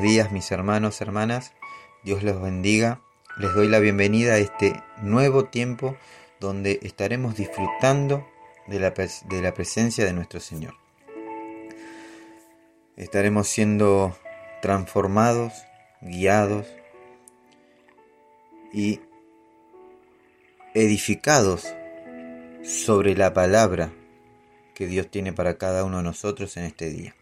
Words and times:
Buenos 0.00 0.14
días 0.14 0.32
mis 0.32 0.50
hermanos, 0.50 1.02
hermanas. 1.02 1.52
Dios 2.04 2.22
los 2.22 2.40
bendiga. 2.40 3.02
Les 3.36 3.54
doy 3.54 3.68
la 3.68 3.80
bienvenida 3.80 4.32
a 4.32 4.38
este 4.38 4.82
nuevo 5.02 5.44
tiempo 5.44 5.94
donde 6.40 6.80
estaremos 6.82 7.36
disfrutando 7.36 8.26
de 8.66 8.80
la, 8.80 8.92
de 8.92 9.42
la 9.42 9.52
presencia 9.52 10.06
de 10.06 10.14
nuestro 10.14 10.40
Señor. 10.40 10.72
Estaremos 12.96 13.46
siendo 13.48 14.16
transformados, 14.62 15.52
guiados 16.00 16.66
y 18.72 19.00
edificados 20.72 21.74
sobre 22.62 23.14
la 23.14 23.34
palabra 23.34 23.92
que 24.74 24.86
Dios 24.86 25.10
tiene 25.10 25.34
para 25.34 25.58
cada 25.58 25.84
uno 25.84 25.98
de 25.98 26.04
nosotros 26.04 26.56
en 26.56 26.64
este 26.64 26.88
día. 26.88 27.14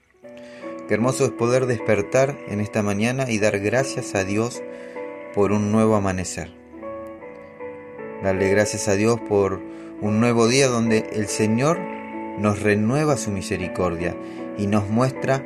Qué 0.89 0.95
hermoso 0.95 1.27
es 1.27 1.33
poder 1.33 1.67
despertar 1.67 2.39
en 2.49 2.61
esta 2.61 2.83
mañana 2.83 3.31
y 3.31 3.39
dar 3.39 3.59
gracias 3.61 4.15
a 4.15 4.25
Dios 4.25 4.63
por 5.35 5.53
un 5.53 5.71
nuevo 5.71 5.97
amanecer. 5.97 6.51
Darle 8.23 8.49
gracias 8.49 8.89
a 8.89 8.95
Dios 8.95 9.21
por 9.21 9.61
un 10.01 10.19
nuevo 10.19 10.49
día 10.49 10.69
donde 10.69 11.11
el 11.13 11.29
Señor 11.29 11.79
nos 12.39 12.63
renueva 12.63 13.19
su 13.19 13.31
misericordia 13.31 14.17
y 14.57 14.67
nos 14.67 14.89
muestra 14.89 15.45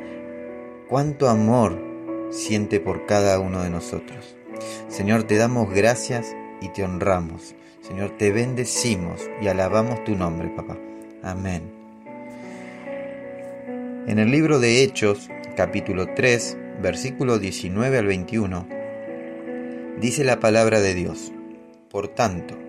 cuánto 0.87 1.27
amor 1.27 1.77
siente 2.31 2.79
por 2.79 3.05
cada 3.05 3.37
uno 3.39 3.63
de 3.63 3.69
nosotros. 3.69 4.37
Señor, 4.87 5.23
te 5.23 5.35
damos 5.35 5.73
gracias 5.73 6.33
y 6.61 6.69
te 6.69 6.85
honramos. 6.85 7.53
Señor, 7.81 8.11
te 8.11 8.31
bendecimos 8.31 9.29
y 9.41 9.47
alabamos 9.47 10.05
tu 10.05 10.15
nombre, 10.15 10.47
papá. 10.55 10.77
Amén. 11.21 11.82
En 14.05 14.19
el 14.19 14.31
libro 14.31 14.59
de 14.59 14.83
Hechos, 14.83 15.29
capítulo 15.55 16.13
3, 16.13 16.57
versículo 16.81 17.39
19 17.39 17.97
al 17.97 18.05
21, 18.05 18.67
dice 20.01 20.25
la 20.25 20.41
palabra 20.41 20.81
de 20.81 20.93
Dios, 20.93 21.31
Por 21.89 22.09
tanto, 22.09 22.59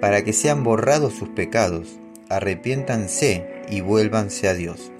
para 0.00 0.24
que 0.24 0.32
sean 0.32 0.64
borrados 0.64 1.14
sus 1.14 1.28
pecados, 1.28 2.00
arrepiéntanse 2.28 3.46
y 3.68 3.82
vuélvanse 3.82 4.48
a 4.48 4.54
Dios, 4.54 4.90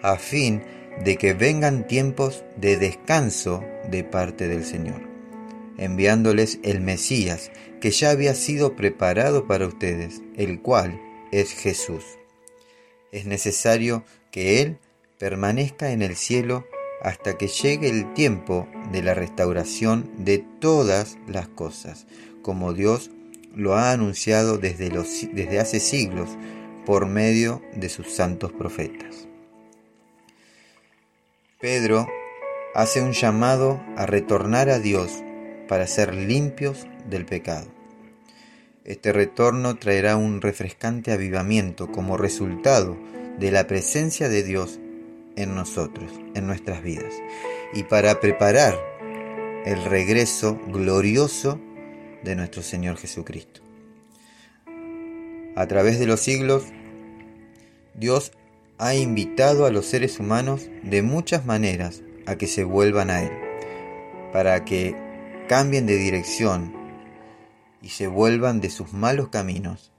a 0.00 0.16
fin 0.16 0.62
de 1.04 1.16
que 1.18 1.34
vengan 1.34 1.86
tiempos 1.86 2.42
de 2.56 2.78
descanso 2.78 3.62
de 3.90 4.02
parte 4.02 4.48
del 4.48 4.64
Señor, 4.64 5.02
enviándoles 5.76 6.58
el 6.62 6.80
Mesías, 6.80 7.50
que 7.82 7.90
ya 7.90 8.08
había 8.08 8.34
sido 8.34 8.76
preparado 8.76 9.46
para 9.46 9.66
ustedes, 9.66 10.22
el 10.38 10.62
cual 10.62 10.98
es 11.32 11.52
Jesús. 11.52 12.02
Es 13.12 13.26
necesario 13.26 14.04
que 14.30 14.62
Él 14.62 14.78
permanezca 15.18 15.90
en 15.90 16.02
el 16.02 16.16
cielo 16.16 16.66
hasta 17.02 17.36
que 17.36 17.48
llegue 17.48 17.90
el 17.90 18.12
tiempo 18.14 18.68
de 18.90 19.02
la 19.02 19.14
restauración 19.14 20.10
de 20.18 20.38
todas 20.38 21.18
las 21.26 21.48
cosas, 21.48 22.06
como 22.42 22.72
Dios 22.72 23.10
lo 23.54 23.74
ha 23.74 23.92
anunciado 23.92 24.58
desde, 24.58 24.90
desde 25.32 25.60
hace 25.60 25.80
siglos 25.80 26.30
por 26.86 27.06
medio 27.06 27.62
de 27.74 27.88
sus 27.88 28.12
santos 28.12 28.52
profetas. 28.52 29.28
Pedro 31.60 32.06
hace 32.74 33.00
un 33.00 33.12
llamado 33.12 33.82
a 33.96 34.06
retornar 34.06 34.68
a 34.68 34.78
Dios 34.78 35.22
para 35.68 35.86
ser 35.86 36.14
limpios 36.14 36.86
del 37.08 37.24
pecado. 37.24 37.68
Este 38.84 39.12
retorno 39.12 39.76
traerá 39.76 40.16
un 40.16 40.42
refrescante 40.42 41.12
avivamiento 41.12 41.90
como 41.90 42.18
resultado 42.18 42.98
de 43.38 43.50
la 43.50 43.66
presencia 43.66 44.28
de 44.28 44.42
Dios 44.42 44.78
en 45.36 45.54
nosotros, 45.54 46.10
en 46.34 46.46
nuestras 46.46 46.82
vidas, 46.82 47.12
y 47.72 47.84
para 47.84 48.20
preparar 48.20 48.78
el 49.64 49.84
regreso 49.84 50.58
glorioso 50.68 51.60
de 52.22 52.36
nuestro 52.36 52.62
Señor 52.62 52.96
Jesucristo. 52.96 53.60
A 55.56 55.66
través 55.66 55.98
de 55.98 56.06
los 56.06 56.20
siglos, 56.20 56.64
Dios 57.94 58.32
ha 58.78 58.94
invitado 58.94 59.66
a 59.66 59.70
los 59.70 59.86
seres 59.86 60.18
humanos 60.18 60.68
de 60.82 61.02
muchas 61.02 61.46
maneras 61.46 62.02
a 62.26 62.36
que 62.36 62.46
se 62.46 62.64
vuelvan 62.64 63.10
a 63.10 63.22
Él, 63.22 63.32
para 64.32 64.64
que 64.64 64.96
cambien 65.48 65.86
de 65.86 65.96
dirección 65.96 66.74
y 67.80 67.90
se 67.90 68.06
vuelvan 68.06 68.60
de 68.60 68.70
sus 68.70 68.92
malos 68.92 69.28
caminos. 69.28 69.92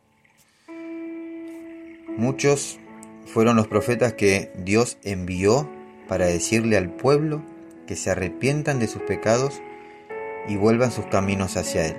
Muchos 2.18 2.80
fueron 3.26 3.56
los 3.56 3.68
profetas 3.68 4.14
que 4.14 4.52
Dios 4.58 4.98
envió 5.04 5.70
para 6.08 6.28
decirle 6.28 6.78
al 6.78 6.90
pueblo 6.92 7.44
que 7.88 7.96
se 7.96 8.12
arrepientan 8.12 8.80
de 8.80 8.88
sus 8.88 9.02
pecados 9.02 9.62
y 10.48 10.56
vuelvan 10.56 10.92
sus 10.92 11.06
caminos 11.08 11.58
hacia 11.58 11.88
Él. 11.88 11.96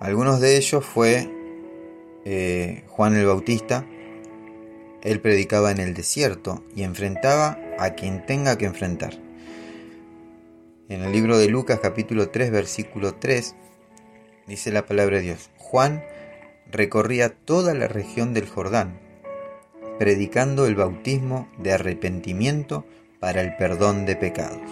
Algunos 0.00 0.40
de 0.40 0.56
ellos 0.56 0.84
fue 0.84 1.30
eh, 2.24 2.84
Juan 2.88 3.16
el 3.16 3.26
Bautista. 3.26 3.86
Él 5.02 5.20
predicaba 5.20 5.70
en 5.70 5.78
el 5.78 5.94
desierto 5.94 6.64
y 6.74 6.82
enfrentaba 6.82 7.58
a 7.78 7.90
quien 7.90 8.24
tenga 8.26 8.58
que 8.58 8.66
enfrentar. 8.66 9.14
En 10.88 11.02
el 11.02 11.12
libro 11.12 11.38
de 11.38 11.48
Lucas 11.48 11.80
capítulo 11.80 12.28
3 12.28 12.50
versículo 12.50 13.14
3 13.14 13.54
dice 14.46 14.70
la 14.70 14.86
palabra 14.86 15.16
de 15.16 15.22
Dios. 15.22 15.50
Juan 15.58 16.04
recorría 16.70 17.30
toda 17.30 17.74
la 17.74 17.88
región 17.88 18.34
del 18.34 18.48
Jordán, 18.48 18.98
predicando 19.98 20.66
el 20.66 20.74
bautismo 20.74 21.48
de 21.58 21.72
arrepentimiento 21.72 22.84
para 23.20 23.40
el 23.40 23.56
perdón 23.56 24.06
de 24.06 24.16
pecados. 24.16 24.70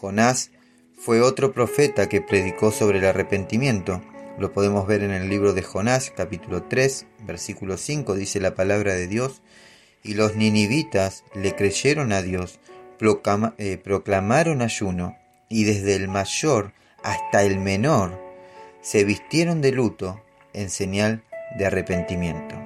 Jonás 0.00 0.50
fue 0.96 1.20
otro 1.20 1.52
profeta 1.52 2.08
que 2.08 2.20
predicó 2.20 2.70
sobre 2.70 2.98
el 2.98 3.04
arrepentimiento. 3.04 4.02
Lo 4.38 4.52
podemos 4.52 4.86
ver 4.86 5.02
en 5.02 5.10
el 5.10 5.28
libro 5.28 5.52
de 5.52 5.62
Jonás, 5.62 6.12
capítulo 6.16 6.64
3, 6.64 7.06
versículo 7.26 7.76
5, 7.76 8.14
dice 8.14 8.40
la 8.40 8.54
palabra 8.54 8.94
de 8.94 9.06
Dios, 9.06 9.42
y 10.02 10.14
los 10.14 10.36
ninivitas 10.36 11.24
le 11.34 11.54
creyeron 11.54 12.12
a 12.12 12.22
Dios, 12.22 12.58
eh, 13.58 13.78
proclamaron 13.82 14.62
ayuno, 14.62 15.16
y 15.48 15.64
desde 15.64 15.96
el 15.96 16.08
mayor 16.08 16.72
hasta 17.02 17.42
el 17.42 17.58
menor 17.58 18.21
se 18.82 19.04
vistieron 19.04 19.60
de 19.62 19.70
luto 19.70 20.20
en 20.52 20.68
señal 20.68 21.22
de 21.56 21.66
arrepentimiento. 21.66 22.56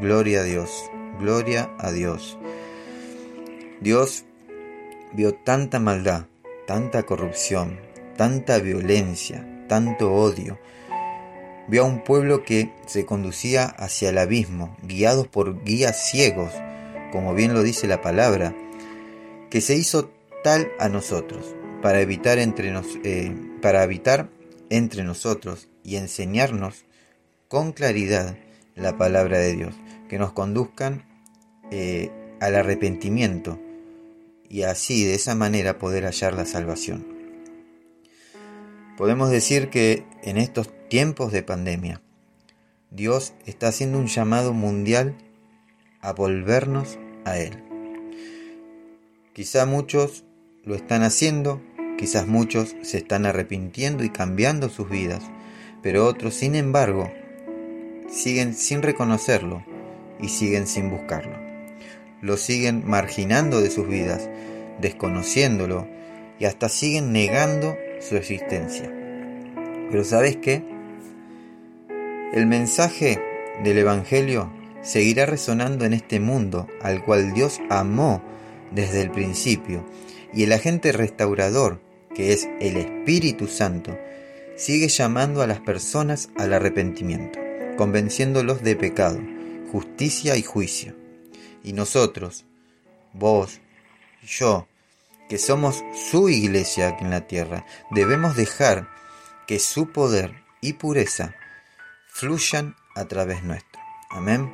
Gloria 0.00 0.40
a 0.40 0.44
Dios, 0.44 0.70
gloria 1.18 1.70
a 1.78 1.90
Dios. 1.90 2.38
Dios 3.80 4.24
vio 5.12 5.34
tanta 5.34 5.80
maldad, 5.80 6.26
tanta 6.66 7.02
corrupción, 7.02 7.80
tanta 8.16 8.58
violencia, 8.60 9.46
tanto 9.68 10.12
odio. 10.12 10.58
Vio 11.66 11.82
a 11.82 11.86
un 11.86 12.04
pueblo 12.04 12.44
que 12.44 12.72
se 12.86 13.04
conducía 13.04 13.64
hacia 13.64 14.10
el 14.10 14.18
abismo, 14.18 14.76
guiados 14.82 15.26
por 15.26 15.64
guías 15.64 16.08
ciegos, 16.08 16.52
como 17.10 17.34
bien 17.34 17.52
lo 17.52 17.62
dice 17.62 17.88
la 17.88 18.00
palabra, 18.00 18.54
que 19.50 19.60
se 19.60 19.74
hizo 19.74 20.10
tal 20.44 20.70
a 20.78 20.88
nosotros, 20.88 21.54
para 21.82 22.00
evitar 22.00 22.38
entre 22.38 22.70
nos, 22.70 22.86
eh, 23.02 23.34
para 23.60 23.82
evitar 23.82 24.28
entre 24.70 25.04
nosotros 25.04 25.68
y 25.82 25.96
enseñarnos 25.96 26.84
con 27.48 27.72
claridad 27.72 28.36
la 28.74 28.96
palabra 28.96 29.38
de 29.38 29.54
Dios, 29.54 29.74
que 30.08 30.18
nos 30.18 30.32
conduzcan 30.32 31.04
eh, 31.70 32.10
al 32.40 32.56
arrepentimiento 32.56 33.60
y 34.48 34.62
así 34.62 35.04
de 35.04 35.14
esa 35.14 35.34
manera 35.34 35.78
poder 35.78 36.04
hallar 36.04 36.34
la 36.34 36.46
salvación. 36.46 37.06
Podemos 38.96 39.30
decir 39.30 39.70
que 39.70 40.04
en 40.22 40.36
estos 40.36 40.70
tiempos 40.88 41.32
de 41.32 41.42
pandemia, 41.42 42.00
Dios 42.90 43.34
está 43.46 43.68
haciendo 43.68 43.98
un 43.98 44.06
llamado 44.06 44.52
mundial 44.52 45.16
a 46.00 46.12
volvernos 46.12 46.98
a 47.24 47.38
Él. 47.38 47.64
Quizá 49.32 49.66
muchos 49.66 50.24
lo 50.62 50.76
están 50.76 51.02
haciendo 51.02 51.60
Quizás 51.98 52.26
muchos 52.26 52.74
se 52.82 52.98
están 52.98 53.26
arrepintiendo 53.26 54.04
y 54.04 54.10
cambiando 54.10 54.68
sus 54.68 54.88
vidas, 54.90 55.22
pero 55.82 56.06
otros, 56.06 56.34
sin 56.34 56.54
embargo, 56.54 57.10
siguen 58.10 58.54
sin 58.54 58.82
reconocerlo 58.82 59.64
y 60.20 60.28
siguen 60.28 60.66
sin 60.66 60.90
buscarlo. 60.90 61.36
Lo 62.20 62.36
siguen 62.36 62.82
marginando 62.86 63.60
de 63.60 63.70
sus 63.70 63.86
vidas, 63.86 64.28
desconociéndolo 64.80 65.86
y 66.38 66.46
hasta 66.46 66.68
siguen 66.68 67.12
negando 67.12 67.76
su 68.00 68.16
existencia. 68.16 68.90
Pero 69.90 70.04
¿sabes 70.04 70.36
qué? 70.36 70.64
El 72.32 72.46
mensaje 72.46 73.20
del 73.62 73.78
Evangelio 73.78 74.50
seguirá 74.82 75.26
resonando 75.26 75.84
en 75.84 75.92
este 75.92 76.18
mundo 76.18 76.66
al 76.82 77.04
cual 77.04 77.32
Dios 77.32 77.60
amó 77.70 78.22
desde 78.72 79.02
el 79.02 79.10
principio 79.10 79.84
y 80.34 80.44
el 80.44 80.52
agente 80.52 80.92
restaurador 80.92 81.80
que 82.14 82.32
es 82.32 82.48
el 82.60 82.76
Espíritu 82.76 83.48
Santo, 83.48 83.98
sigue 84.56 84.88
llamando 84.88 85.42
a 85.42 85.46
las 85.46 85.60
personas 85.60 86.30
al 86.36 86.54
arrepentimiento, 86.54 87.38
convenciéndolos 87.76 88.62
de 88.62 88.76
pecado, 88.76 89.20
justicia 89.72 90.36
y 90.36 90.42
juicio. 90.42 90.94
Y 91.62 91.72
nosotros, 91.72 92.44
vos 93.12 93.60
yo, 94.24 94.68
que 95.28 95.38
somos 95.38 95.82
su 96.10 96.28
iglesia 96.28 96.88
aquí 96.88 97.04
en 97.04 97.10
la 97.10 97.26
tierra, 97.26 97.66
debemos 97.90 98.36
dejar 98.36 98.88
que 99.46 99.58
su 99.58 99.90
poder 99.90 100.42
y 100.60 100.74
pureza 100.74 101.34
fluyan 102.08 102.76
a 102.94 103.06
través 103.06 103.42
nuestro. 103.42 103.80
Amén. 104.10 104.50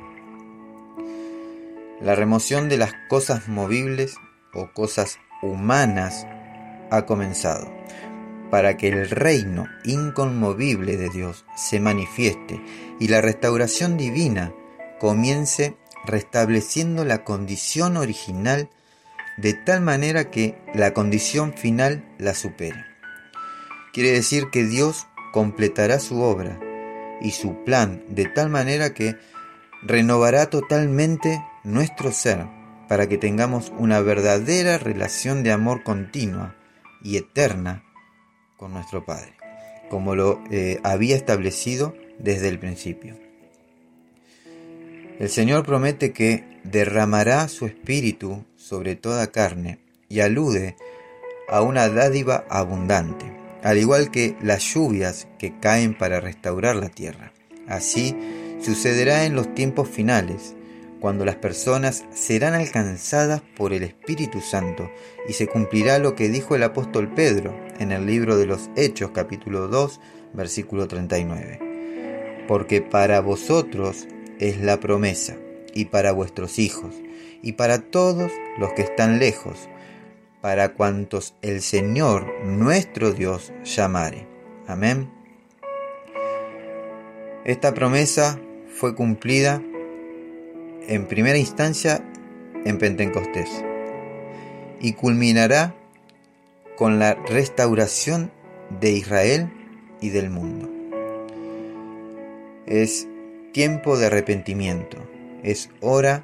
La 2.01 2.15
remoción 2.15 2.67
de 2.67 2.77
las 2.77 2.93
cosas 3.07 3.47
movibles 3.47 4.15
o 4.53 4.71
cosas 4.73 5.19
humanas 5.41 6.27
ha 6.89 7.05
comenzado 7.05 7.71
para 8.51 8.75
que 8.75 8.89
el 8.89 9.09
reino 9.09 9.65
inconmovible 9.85 10.97
de 10.97 11.09
Dios 11.09 11.45
se 11.55 11.79
manifieste 11.79 12.61
y 12.99 13.07
la 13.07 13.21
restauración 13.21 13.97
divina 13.97 14.53
comience 14.99 15.77
restableciendo 16.05 17.05
la 17.05 17.23
condición 17.23 17.97
original 17.97 18.69
de 19.37 19.53
tal 19.53 19.81
manera 19.81 20.29
que 20.29 20.57
la 20.73 20.93
condición 20.93 21.53
final 21.53 22.03
la 22.19 22.35
supere. 22.35 22.85
Quiere 23.93 24.11
decir 24.11 24.49
que 24.51 24.65
Dios 24.65 25.07
completará 25.31 25.99
su 25.99 26.21
obra 26.21 26.59
y 27.21 27.31
su 27.31 27.63
plan 27.63 28.03
de 28.09 28.25
tal 28.25 28.49
manera 28.49 28.93
que 28.93 29.15
renovará 29.81 30.49
totalmente 30.49 31.43
nuestro 31.63 32.11
ser 32.11 32.60
para 32.91 33.07
que 33.07 33.17
tengamos 33.17 33.71
una 33.77 34.01
verdadera 34.01 34.77
relación 34.77 35.43
de 35.43 35.53
amor 35.53 35.81
continua 35.81 36.57
y 37.01 37.15
eterna 37.15 37.85
con 38.57 38.73
nuestro 38.73 39.05
Padre, 39.05 39.31
como 39.89 40.13
lo 40.13 40.43
eh, 40.51 40.77
había 40.83 41.15
establecido 41.15 41.95
desde 42.19 42.49
el 42.49 42.59
principio. 42.59 43.17
El 45.19 45.29
Señor 45.29 45.65
promete 45.65 46.11
que 46.11 46.43
derramará 46.65 47.47
su 47.47 47.65
espíritu 47.65 48.43
sobre 48.57 48.97
toda 48.97 49.27
carne 49.27 49.79
y 50.09 50.19
alude 50.19 50.75
a 51.47 51.61
una 51.61 51.87
dádiva 51.87 52.43
abundante, 52.49 53.25
al 53.63 53.77
igual 53.77 54.11
que 54.11 54.35
las 54.41 54.65
lluvias 54.65 55.29
que 55.39 55.57
caen 55.61 55.97
para 55.97 56.19
restaurar 56.19 56.75
la 56.75 56.89
tierra. 56.89 57.31
Así 57.69 58.17
sucederá 58.61 59.23
en 59.23 59.33
los 59.33 59.55
tiempos 59.55 59.87
finales, 59.87 60.55
cuando 61.01 61.25
las 61.25 61.35
personas 61.35 62.05
serán 62.11 62.53
alcanzadas 62.53 63.41
por 63.57 63.73
el 63.73 63.83
Espíritu 63.83 64.39
Santo 64.39 64.89
y 65.27 65.33
se 65.33 65.47
cumplirá 65.47 65.97
lo 65.97 66.15
que 66.15 66.29
dijo 66.29 66.55
el 66.55 66.63
apóstol 66.63 67.11
Pedro 67.13 67.59
en 67.79 67.91
el 67.91 68.05
libro 68.05 68.37
de 68.37 68.45
los 68.45 68.69
Hechos 68.75 69.09
capítulo 69.11 69.67
2 69.67 69.99
versículo 70.33 70.87
39. 70.87 72.45
Porque 72.47 72.81
para 72.81 73.19
vosotros 73.19 74.07
es 74.39 74.61
la 74.61 74.79
promesa 74.79 75.37
y 75.73 75.85
para 75.85 76.11
vuestros 76.11 76.59
hijos 76.59 76.93
y 77.41 77.53
para 77.53 77.79
todos 77.79 78.31
los 78.59 78.73
que 78.73 78.83
están 78.83 79.17
lejos, 79.17 79.69
para 80.39 80.73
cuantos 80.73 81.33
el 81.41 81.61
Señor 81.61 82.31
nuestro 82.45 83.11
Dios 83.11 83.51
llamare. 83.63 84.27
Amén. 84.67 85.11
Esta 87.43 87.73
promesa 87.73 88.39
fue 88.67 88.93
cumplida 88.93 89.63
en 90.87 91.07
primera 91.07 91.37
instancia 91.37 92.03
en 92.65 92.77
Pentecostés 92.77 93.49
y 94.79 94.93
culminará 94.93 95.75
con 96.75 96.99
la 96.99 97.13
restauración 97.13 98.31
de 98.79 98.91
Israel 98.91 99.51
y 100.01 100.09
del 100.09 100.29
mundo. 100.29 100.69
Es 102.65 103.07
tiempo 103.51 103.97
de 103.97 104.07
arrepentimiento, 104.07 104.97
es 105.43 105.69
hora 105.81 106.23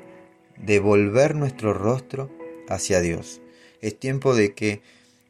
de 0.58 0.80
volver 0.80 1.36
nuestro 1.36 1.74
rostro 1.74 2.32
hacia 2.70 3.02
Dios, 3.02 3.42
es 3.82 4.00
tiempo 4.00 4.34
de 4.36 4.54
que 4.54 4.82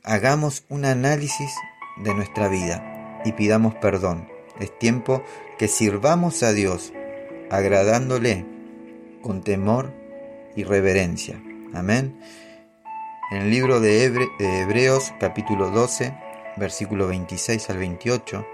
hagamos 0.04 0.64
un 0.70 0.86
análisis 0.86 1.52
de 1.98 2.14
nuestra 2.14 2.48
vida 2.48 3.22
y 3.26 3.34
pidamos 3.34 3.76
perdón, 3.76 4.30
es 4.60 4.78
tiempo 4.80 5.24
que 5.58 5.68
sirvamos 5.68 6.44
a 6.44 6.54
Dios 6.54 6.94
agradándole 7.50 8.46
con 9.28 9.42
temor 9.42 9.92
y 10.56 10.64
reverencia. 10.64 11.44
Amén. 11.74 12.18
En 13.30 13.42
el 13.42 13.52
libro 13.52 13.82
de, 13.82 14.06
Hebreos 14.40 15.12
capítulo 15.20 15.70
12, 15.70 16.18
versículo 16.56 17.10
26 17.10 17.70
al 17.70 17.78
28, 17.78 18.46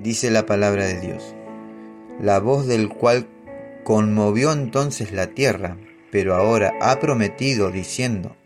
dice 0.00 0.30
la 0.30 0.46
palabra 0.46 0.86
de 0.86 1.00
Dios, 1.00 1.34
la 2.20 2.38
voz 2.38 2.68
del 2.68 2.88
cual 2.88 3.26
conmovió 3.82 4.52
entonces 4.52 5.10
la 5.10 5.26
tierra, 5.26 5.76
pero 6.12 6.36
ahora 6.36 6.74
ha 6.80 7.00
prometido 7.00 7.72
diciendo, 7.72 8.36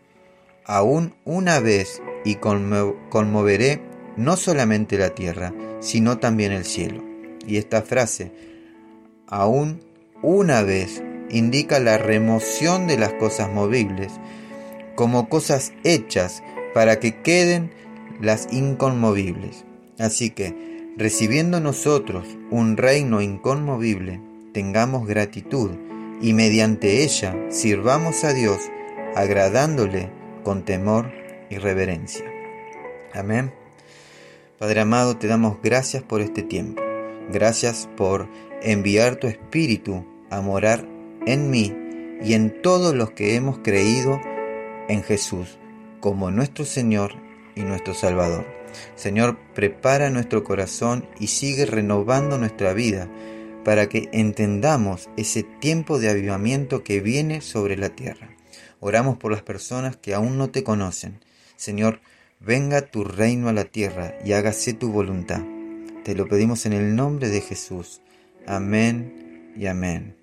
aún 0.65 1.13
una 1.25 1.59
vez 1.59 2.01
y 2.25 2.37
conmoveré 2.37 3.81
no 4.17 4.35
solamente 4.35 4.97
la 4.97 5.09
tierra, 5.09 5.53
sino 5.79 6.17
también 6.17 6.53
el 6.53 6.65
cielo. 6.65 7.03
Y 7.45 7.57
esta 7.57 7.83
frase, 7.83 8.31
aún 9.27 9.92
una 10.23 10.63
vez 10.63 11.03
indica 11.29 11.79
la 11.79 11.97
remoción 11.97 12.87
de 12.87 12.97
las 12.97 13.13
cosas 13.13 13.51
movibles 13.51 14.11
como 14.95 15.29
cosas 15.29 15.73
hechas 15.83 16.43
para 16.73 16.99
que 16.99 17.21
queden 17.21 17.71
las 18.21 18.47
inconmovibles. 18.51 19.65
Así 19.99 20.29
que, 20.29 20.93
recibiendo 20.97 21.59
nosotros 21.59 22.25
un 22.49 22.77
reino 22.77 23.21
inconmovible, 23.21 24.21
tengamos 24.53 25.07
gratitud 25.07 25.71
y 26.21 26.33
mediante 26.33 27.03
ella 27.03 27.35
sirvamos 27.49 28.23
a 28.23 28.33
Dios 28.33 28.59
agradándole 29.15 30.09
con 30.43 30.63
temor 30.63 31.11
y 31.49 31.57
reverencia. 31.57 32.25
Amén. 33.13 33.51
Padre 34.57 34.81
amado, 34.81 35.17
te 35.17 35.27
damos 35.27 35.57
gracias 35.61 36.03
por 36.03 36.21
este 36.21 36.43
tiempo. 36.43 36.81
Gracias 37.31 37.89
por 37.97 38.27
enviar 38.61 39.17
tu 39.17 39.27
Espíritu 39.27 40.05
a 40.35 40.41
morar 40.41 40.87
en 41.25 41.49
mí 41.49 41.73
y 42.21 42.33
en 42.33 42.61
todos 42.61 42.95
los 42.95 43.11
que 43.11 43.35
hemos 43.35 43.59
creído 43.59 44.19
en 44.87 45.03
Jesús 45.03 45.57
como 45.99 46.31
nuestro 46.31 46.65
Señor 46.65 47.13
y 47.55 47.61
nuestro 47.61 47.93
Salvador. 47.93 48.45
Señor, 48.95 49.37
prepara 49.53 50.09
nuestro 50.09 50.43
corazón 50.43 51.07
y 51.19 51.27
sigue 51.27 51.65
renovando 51.65 52.37
nuestra 52.37 52.73
vida 52.73 53.09
para 53.63 53.87
que 53.87 54.09
entendamos 54.11 55.09
ese 55.15 55.43
tiempo 55.43 55.99
de 55.99 56.09
avivamiento 56.09 56.83
que 56.83 56.99
viene 56.99 57.41
sobre 57.41 57.77
la 57.77 57.89
tierra. 57.89 58.35
Oramos 58.79 59.17
por 59.17 59.31
las 59.31 59.43
personas 59.43 59.95
que 59.95 60.13
aún 60.13 60.37
no 60.37 60.49
te 60.49 60.63
conocen. 60.63 61.19
Señor, 61.55 62.01
venga 62.39 62.81
tu 62.81 63.05
reino 63.05 63.47
a 63.47 63.53
la 63.53 63.63
tierra 63.65 64.15
y 64.25 64.33
hágase 64.33 64.73
tu 64.73 64.91
voluntad. 64.91 65.41
Te 66.03 66.15
lo 66.15 66.27
pedimos 66.27 66.65
en 66.65 66.73
el 66.73 66.95
nombre 66.95 67.29
de 67.29 67.39
Jesús. 67.39 68.01
Amén 68.45 69.53
y 69.55 69.67
amén. 69.67 70.22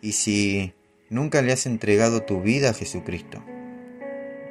Y 0.00 0.12
si 0.12 0.74
nunca 1.10 1.42
le 1.42 1.52
has 1.52 1.66
entregado 1.66 2.22
tu 2.22 2.40
vida 2.40 2.70
a 2.70 2.74
Jesucristo, 2.74 3.42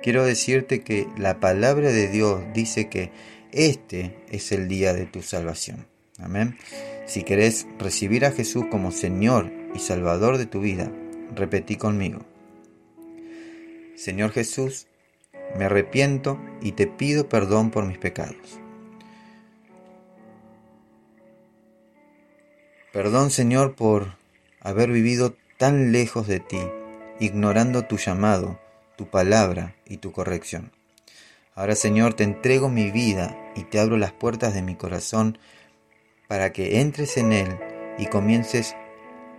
quiero 0.02 0.26
decirte 0.26 0.82
que 0.82 1.08
la 1.18 1.40
palabra 1.40 1.92
de 1.92 2.08
Dios 2.08 2.42
dice 2.54 2.90
que 2.90 3.12
este 3.52 4.16
es 4.30 4.52
el 4.52 4.68
día 4.68 4.94
de 4.94 5.06
tu 5.06 5.22
salvación. 5.22 5.88
Amén. 6.20 6.58
Si 7.06 7.24
querés 7.24 7.68
recibir 7.80 8.26
a 8.26 8.32
Jesús 8.32 8.66
como 8.70 8.92
Señor 8.92 9.52
y 9.74 9.80
Salvador 9.80 10.38
de 10.38 10.46
tu 10.46 10.60
vida, 10.60 10.92
repetí 11.34 11.76
conmigo. 11.76 12.20
Señor 13.96 14.32
Jesús, 14.32 14.88
me 15.58 15.66
arrepiento 15.66 16.40
y 16.62 16.74
te 16.74 16.88
pido 16.88 17.30
perdón 17.30 17.72
por 17.72 17.86
mis 17.86 17.98
pecados. 17.98 18.60
Perdón 22.92 23.32
Señor 23.32 23.76
por 23.76 24.17
haber 24.68 24.92
vivido 24.92 25.34
tan 25.56 25.94
lejos 25.94 26.28
de 26.28 26.42
ti, 26.42 26.60
ignorando 27.22 27.86
tu 27.86 27.96
llamado, 27.96 28.60
tu 28.98 29.10
palabra 29.10 29.78
y 29.86 29.98
tu 29.98 30.12
corrección. 30.12 30.74
Ahora 31.56 31.74
Señor, 31.74 32.16
te 32.16 32.26
entrego 32.26 32.68
mi 32.68 32.92
vida 32.92 33.38
y 33.56 33.64
te 33.64 33.80
abro 33.80 33.96
las 33.96 34.12
puertas 34.12 34.54
de 34.54 34.62
mi 34.62 34.76
corazón 34.76 35.38
para 36.28 36.52
que 36.52 36.82
entres 36.82 37.16
en 37.16 37.32
él 37.32 37.58
y 37.98 38.08
comiences 38.08 38.76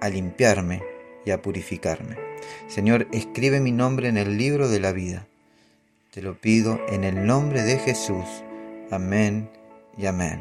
a 0.00 0.08
limpiarme 0.08 0.82
y 1.26 1.30
a 1.30 1.42
purificarme. 1.42 2.16
Señor, 2.66 3.06
escribe 3.12 3.60
mi 3.60 3.70
nombre 3.70 4.08
en 4.08 4.16
el 4.16 4.38
libro 4.38 4.70
de 4.70 4.80
la 4.80 4.92
vida. 4.92 5.26
Te 6.10 6.22
lo 6.22 6.40
pido 6.40 6.80
en 6.88 7.04
el 7.04 7.26
nombre 7.26 7.64
de 7.64 7.78
Jesús. 7.78 8.24
Amén 8.90 9.50
y 9.98 10.06
amén. 10.06 10.40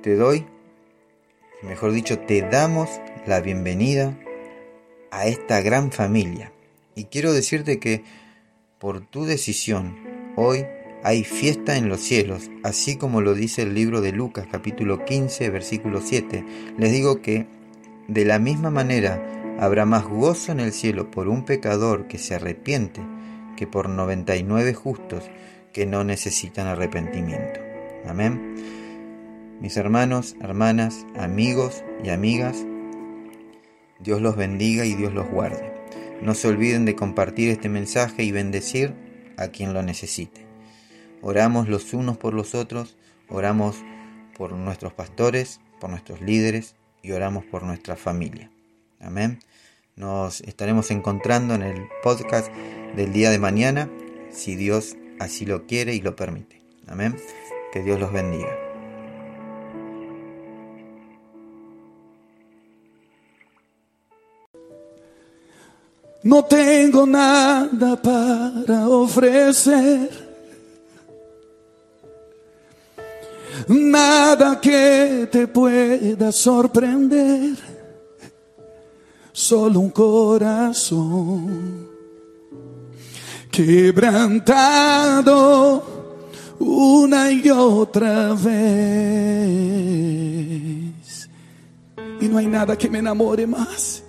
Te 0.00 0.16
doy 0.16 0.46
mejor 1.66 1.92
dicho, 1.92 2.18
te 2.18 2.42
damos 2.42 2.88
la 3.26 3.40
bienvenida 3.40 4.16
a 5.10 5.26
esta 5.26 5.60
gran 5.60 5.92
familia. 5.92 6.52
Y 6.94 7.04
quiero 7.04 7.32
decirte 7.32 7.78
que 7.78 8.04
por 8.78 9.00
tu 9.00 9.24
decisión, 9.24 9.96
hoy 10.36 10.66
hay 11.02 11.24
fiesta 11.24 11.76
en 11.76 11.88
los 11.88 12.00
cielos, 12.00 12.50
así 12.62 12.96
como 12.96 13.20
lo 13.20 13.34
dice 13.34 13.62
el 13.62 13.74
libro 13.74 14.00
de 14.00 14.12
Lucas 14.12 14.46
capítulo 14.50 15.04
15, 15.04 15.50
versículo 15.50 16.00
7. 16.00 16.44
Les 16.78 16.92
digo 16.92 17.20
que 17.20 17.46
de 18.08 18.24
la 18.24 18.38
misma 18.38 18.70
manera 18.70 19.34
Habrá 19.58 19.86
más 19.86 20.04
gozo 20.04 20.50
en 20.50 20.58
el 20.58 20.72
cielo 20.72 21.10
por 21.10 21.28
un 21.28 21.44
pecador 21.44 22.08
que 22.08 22.18
se 22.18 22.34
arrepiente 22.34 23.00
que 23.56 23.68
por 23.68 23.88
99 23.88 24.74
justos 24.74 25.30
que 25.72 25.86
no 25.86 26.02
necesitan 26.02 26.66
arrepentimiento. 26.66 27.60
Amén. 28.06 28.83
Mis 29.60 29.76
hermanos, 29.76 30.36
hermanas, 30.40 31.06
amigos 31.16 31.84
y 32.02 32.10
amigas, 32.10 32.64
Dios 34.00 34.20
los 34.20 34.36
bendiga 34.36 34.84
y 34.84 34.94
Dios 34.94 35.14
los 35.14 35.28
guarde. 35.30 35.72
No 36.20 36.34
se 36.34 36.48
olviden 36.48 36.84
de 36.84 36.94
compartir 36.94 37.50
este 37.50 37.68
mensaje 37.68 38.24
y 38.24 38.32
bendecir 38.32 38.94
a 39.36 39.48
quien 39.48 39.72
lo 39.72 39.82
necesite. 39.82 40.46
Oramos 41.22 41.68
los 41.68 41.94
unos 41.94 42.18
por 42.18 42.34
los 42.34 42.54
otros, 42.54 42.96
oramos 43.28 43.82
por 44.36 44.52
nuestros 44.52 44.92
pastores, 44.92 45.60
por 45.80 45.90
nuestros 45.90 46.20
líderes 46.20 46.76
y 47.02 47.12
oramos 47.12 47.44
por 47.44 47.62
nuestra 47.62 47.96
familia. 47.96 48.50
Amén. 49.00 49.38
Nos 49.96 50.40
estaremos 50.42 50.90
encontrando 50.90 51.54
en 51.54 51.62
el 51.62 51.86
podcast 52.02 52.52
del 52.96 53.12
día 53.12 53.30
de 53.30 53.38
mañana, 53.38 53.90
si 54.30 54.56
Dios 54.56 54.96
así 55.20 55.46
lo 55.46 55.66
quiere 55.66 55.94
y 55.94 56.00
lo 56.00 56.16
permite. 56.16 56.60
Amén. 56.86 57.16
Que 57.72 57.82
Dios 57.82 58.00
los 58.00 58.12
bendiga. 58.12 58.63
No 66.24 66.44
tengo 66.46 67.06
nada 67.06 68.00
para 68.00 68.88
ofrecer. 68.88 70.08
Nada 73.68 74.58
que 74.58 75.28
te 75.30 75.46
pueda 75.46 76.32
sorprender. 76.32 77.58
Solo 79.32 79.80
un 79.80 79.90
corazón 79.90 81.90
quebrantado 83.50 85.82
una 86.58 87.30
y 87.30 87.50
otra 87.50 88.32
vez. 88.32 88.44
Y 92.20 92.28
no 92.28 92.38
hay 92.38 92.46
nada 92.46 92.78
que 92.78 92.88
me 92.88 93.00
enamore 93.00 93.46
más. 93.46 94.03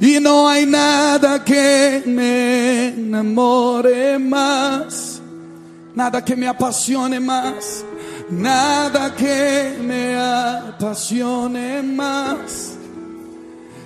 Y 0.00 0.18
no 0.18 0.48
hay 0.48 0.66
nada 0.66 1.44
que 1.44 2.02
me 2.06 2.88
enamore 2.88 4.18
más. 4.18 5.20
Nada 5.94 6.24
que 6.24 6.34
me 6.34 6.48
apasione 6.48 7.20
más. 7.20 7.84
Nada 8.30 9.14
que 9.14 9.76
me 9.82 10.16
apasione 10.16 11.82
más. 11.82 12.76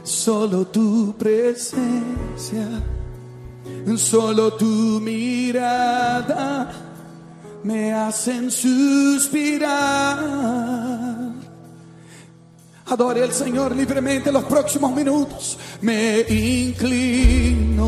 Solo 0.05 0.67
tu 0.67 1.15
presencia 1.19 2.69
Solo 3.97 4.55
tu 4.55 5.01
mirada 5.01 6.73
me 7.63 7.93
hacen 7.93 8.51
suspirar. 8.51 10.19
Adore 12.87 13.23
al 13.23 13.33
Señor 13.33 13.75
libremente 13.75 14.31
los 14.31 14.45
próximos 14.45 14.95
minutos. 14.95 15.59
Me 15.81 16.21
inclino 16.29 17.84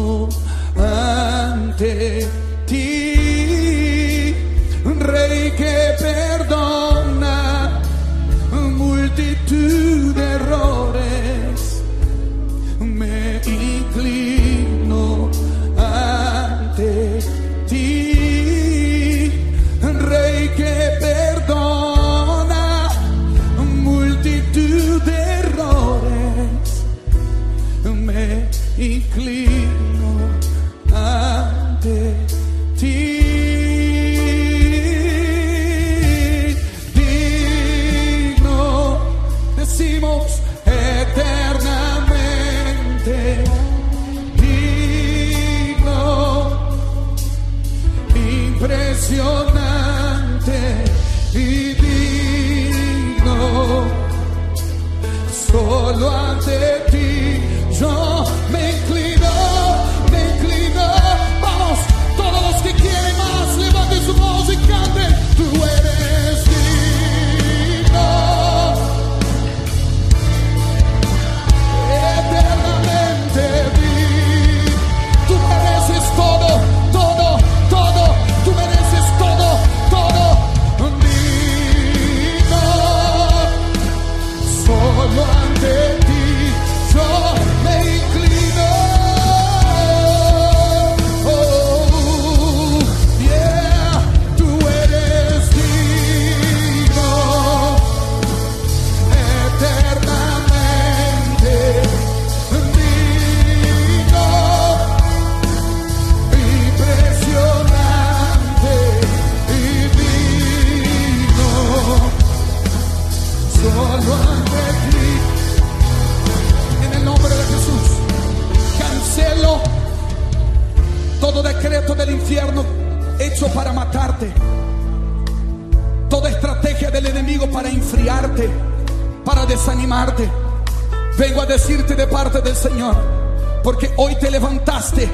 porque 133.66 133.90
hoy 133.96 134.14
te 134.14 134.30
levantaste 134.30 135.08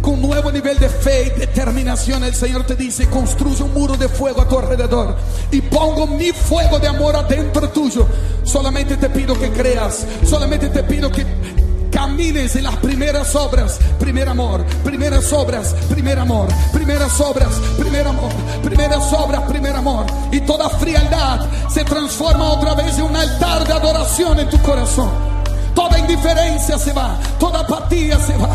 con 0.00 0.22
nuevo 0.22 0.50
nivel 0.50 0.78
de 0.78 0.88
fe 0.88 1.24
y 1.26 1.40
determinación. 1.40 2.24
El 2.24 2.34
Señor 2.34 2.64
te 2.64 2.74
dice, 2.74 3.06
construye 3.10 3.62
un 3.62 3.74
muro 3.74 3.98
de 3.98 4.08
fuego 4.08 4.40
a 4.40 4.48
tu 4.48 4.58
alrededor 4.58 5.14
y 5.50 5.60
pongo 5.60 6.06
mi 6.06 6.32
fuego 6.32 6.78
de 6.78 6.88
amor 6.88 7.16
adentro 7.16 7.68
tuyo. 7.68 8.08
Solamente 8.44 8.96
te 8.96 9.10
pido 9.10 9.38
que 9.38 9.50
creas, 9.50 10.06
solamente 10.24 10.70
te 10.70 10.82
pido 10.84 11.12
que 11.12 11.26
camines 11.90 12.56
en 12.56 12.64
las 12.64 12.76
primeras 12.76 13.34
obras, 13.34 13.78
primer 14.00 14.26
amor, 14.26 14.64
primeras 14.82 15.30
obras, 15.30 15.74
primer 15.90 16.18
amor, 16.18 16.48
primeras 16.72 17.20
obras, 17.20 17.50
primer 17.78 18.06
amor, 18.06 18.32
primeras 18.64 19.12
obras, 19.12 19.42
primer 19.42 19.76
amor. 19.76 20.06
Y 20.32 20.40
toda 20.40 20.70
frialdad 20.70 21.46
se 21.68 21.84
transforma 21.84 22.52
otra 22.52 22.72
vez 22.72 22.96
en 22.96 23.04
un 23.04 23.16
altar 23.16 23.66
de 23.66 23.74
adoración 23.74 24.40
en 24.40 24.48
tu 24.48 24.56
corazón. 24.62 25.31
Toda 25.74 25.98
indiferencia 25.98 26.78
se 26.78 26.92
va, 26.92 27.18
toda 27.38 27.60
apatía 27.60 28.18
se 28.18 28.36
va, 28.36 28.50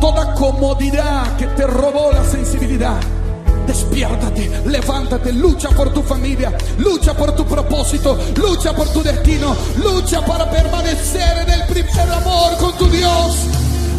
toda 0.00 0.34
comodidad 0.34 1.36
que 1.36 1.46
te 1.48 1.66
robó 1.66 2.10
la 2.12 2.24
sensibilidad. 2.24 2.96
Despiértate, 3.66 4.62
levántate, 4.66 5.32
lucha 5.32 5.68
por 5.70 5.92
tu 5.92 6.02
familia, 6.02 6.56
lucha 6.78 7.14
por 7.14 7.32
tu 7.32 7.44
propósito, 7.44 8.16
lucha 8.36 8.72
por 8.72 8.88
tu 8.90 9.02
destino, 9.02 9.56
lucha 9.82 10.24
para 10.24 10.48
permanecer 10.48 11.38
en 11.38 11.50
el 11.50 11.62
primer 11.66 12.12
amor 12.12 12.56
con 12.58 12.72
tu 12.78 12.86
Dios, 12.88 13.36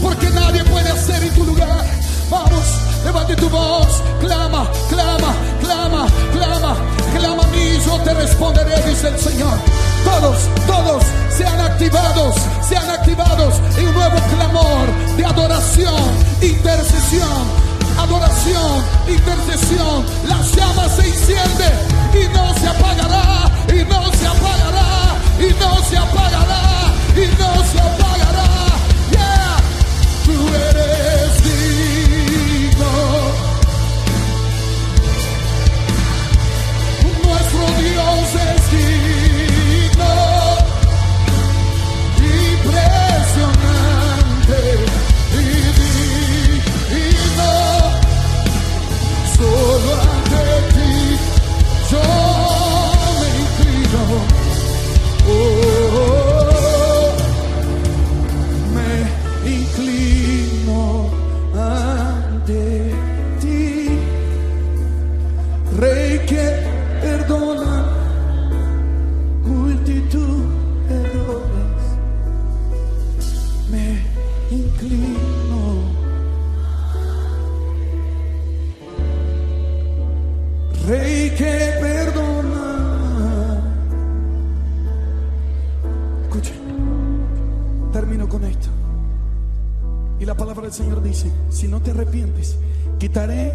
porque 0.02 0.30
nadie 0.30 0.64
puede 0.64 0.90
hacer 0.90 1.22
en 1.22 1.34
tu 1.36 1.44
lugar. 1.44 1.86
Vamos, 2.30 2.64
levante 3.04 3.36
tu 3.36 3.50
voz, 3.50 4.02
clama, 4.22 4.70
clama, 4.90 5.36
clama, 5.62 6.08
clama, 6.32 6.76
clama 7.14 7.44
a 7.44 7.48
mí, 7.48 7.78
yo 7.86 8.00
te 8.04 8.14
responderé, 8.14 8.90
dice 8.90 9.10
el 9.10 9.20
Señor 9.20 9.58
todos, 10.04 10.38
todos 10.66 11.04
sean 11.30 11.60
activados, 11.60 12.36
sean 12.68 12.90
activados 12.90 13.56
en 13.78 13.88
un 13.88 13.94
nuevo 13.94 14.18
clamor 14.36 14.88
de 15.16 15.26
adoración, 15.26 16.04
intercesión, 16.42 17.44
adoración, 17.98 18.84
intercesión. 19.08 20.06
La 20.28 20.42
llama 20.42 20.90
se 20.90 21.08
enciende 21.08 21.70
y 22.14 22.34
no 22.34 22.54
se 22.56 22.68
apagará, 22.68 23.52
y 23.70 23.84
no 23.86 24.12
se 24.14 24.28
apagará, 24.28 25.16
y 25.40 25.54
no 25.60 25.84
se 25.84 25.98
apagará. 25.98 26.67
Si 91.58 91.68
no 91.68 91.82
te 91.82 91.90
arrepientes, 91.90 92.56
quitaré 93.00 93.52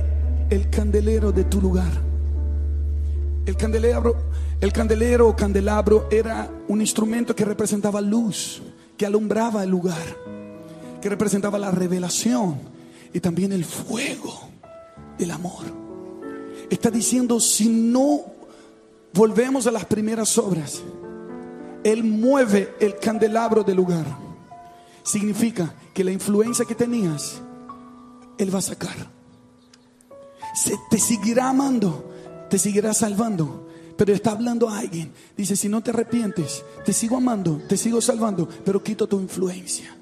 el 0.50 0.68
candelero 0.70 1.30
de 1.30 1.44
tu 1.44 1.60
lugar. 1.60 1.92
El 3.46 3.56
candelero 4.72 5.28
o 5.28 5.36
candelabro 5.36 6.08
era 6.10 6.50
un 6.66 6.80
instrumento 6.80 7.36
que 7.36 7.44
representaba 7.44 8.00
luz, 8.00 8.60
que 8.96 9.06
alumbraba 9.06 9.62
el 9.62 9.70
lugar, 9.70 10.02
que 11.00 11.08
representaba 11.08 11.60
la 11.60 11.70
revelación 11.70 12.56
y 13.12 13.20
también 13.20 13.52
el 13.52 13.64
fuego 13.64 14.48
del 15.16 15.30
amor. 15.30 15.62
Está 16.70 16.90
diciendo, 16.90 17.38
si 17.38 17.68
no 17.68 18.22
volvemos 19.14 19.68
a 19.68 19.70
las 19.70 19.84
primeras 19.84 20.36
obras, 20.38 20.82
Él 21.84 22.02
mueve 22.02 22.74
el 22.80 22.96
candelabro 22.96 23.62
del 23.62 23.76
lugar. 23.76 24.06
Significa 25.04 25.72
que 25.94 26.02
la 26.02 26.10
influencia 26.10 26.64
que 26.64 26.74
tenías, 26.74 27.40
Él 28.38 28.54
va 28.54 28.58
a 28.58 28.62
sacar. 28.62 28.96
Se 30.54 30.78
te 30.90 30.98
seguirá 30.98 31.48
amando, 31.48 32.12
te 32.48 32.58
seguirá 32.58 32.92
salvando. 32.94 33.68
Pero 33.96 34.14
está 34.14 34.32
hablando 34.32 34.68
a 34.68 34.78
alguien. 34.78 35.12
Dice, 35.36 35.54
si 35.54 35.68
no 35.68 35.82
te 35.82 35.90
arrepientes, 35.90 36.64
te 36.84 36.92
sigo 36.92 37.16
amando, 37.16 37.60
te 37.68 37.76
sigo 37.76 38.00
salvando, 38.00 38.48
pero 38.64 38.82
quito 38.82 39.06
tu 39.06 39.20
influencia. 39.20 39.96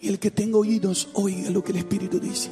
Y 0.00 0.08
el 0.08 0.18
que 0.18 0.30
tenga 0.30 0.58
oídos, 0.58 1.08
oiga 1.14 1.50
lo 1.50 1.62
que 1.62 1.72
el 1.72 1.78
Espíritu 1.78 2.18
dice. 2.18 2.50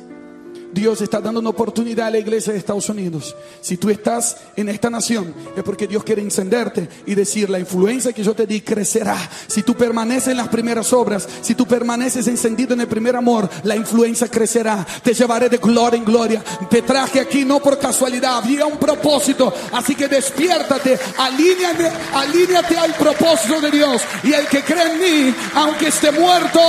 Dios 0.72 1.00
está 1.00 1.20
dando 1.20 1.40
una 1.40 1.50
oportunidad 1.50 2.08
a 2.08 2.10
la 2.10 2.18
iglesia 2.18 2.52
de 2.52 2.58
Estados 2.58 2.88
Unidos. 2.88 3.34
Si 3.60 3.76
tú 3.76 3.90
estás 3.90 4.36
en 4.56 4.68
esta 4.68 4.90
nación, 4.90 5.34
es 5.56 5.62
porque 5.62 5.86
Dios 5.86 6.04
quiere 6.04 6.22
encenderte 6.22 6.88
y 7.06 7.14
decir, 7.14 7.48
la 7.50 7.58
influencia 7.58 8.12
que 8.12 8.22
yo 8.22 8.34
te 8.34 8.46
di 8.46 8.60
crecerá. 8.60 9.16
Si 9.46 9.62
tú 9.62 9.74
permaneces 9.74 10.28
en 10.28 10.36
las 10.36 10.48
primeras 10.48 10.92
obras, 10.92 11.28
si 11.40 11.54
tú 11.54 11.66
permaneces 11.66 12.26
encendido 12.28 12.74
en 12.74 12.80
el 12.82 12.88
primer 12.88 13.16
amor, 13.16 13.48
la 13.64 13.76
influencia 13.76 14.28
crecerá. 14.28 14.86
Te 15.02 15.14
llevaré 15.14 15.48
de 15.48 15.58
gloria 15.58 15.98
en 15.98 16.04
gloria. 16.04 16.44
Te 16.68 16.82
traje 16.82 17.20
aquí 17.20 17.44
no 17.44 17.60
por 17.60 17.78
casualidad, 17.78 18.38
había 18.38 18.66
un 18.66 18.78
propósito. 18.78 19.52
Así 19.72 19.94
que 19.94 20.08
despiértate, 20.08 20.98
alíñate 21.16 22.76
al 22.76 22.94
propósito 22.94 23.60
de 23.60 23.70
Dios. 23.70 24.02
Y 24.22 24.32
el 24.32 24.46
que 24.46 24.62
cree 24.62 24.92
en 24.92 24.98
mí, 24.98 25.34
aunque 25.54 25.88
esté 25.88 26.12
muerto, 26.12 26.60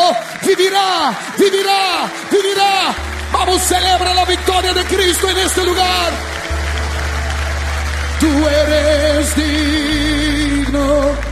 vivirá, 0.46 1.18
vivirá, 1.38 2.12
vivirá. 2.32 2.79
Vamos, 3.40 3.62
celebra 3.62 4.14
la 4.14 4.26
victoria 4.26 4.74
de 4.74 4.84
Cristo 4.84 5.30
en 5.30 5.38
este 5.38 5.64
lugar. 5.64 6.12
Tú 8.20 8.28
eres 8.50 9.36
digno. 9.38 11.29